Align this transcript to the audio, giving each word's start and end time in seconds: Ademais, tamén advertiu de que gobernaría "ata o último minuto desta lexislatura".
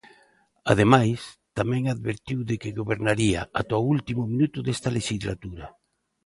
Ademais, 0.71 1.19
tamén 1.57 1.83
advertiu 1.95 2.39
de 2.49 2.55
que 2.61 2.75
gobernaría 2.79 3.41
"ata 3.59 3.75
o 3.81 3.87
último 3.95 4.21
minuto 4.31 4.59
desta 4.67 4.89
lexislatura". 4.97 5.65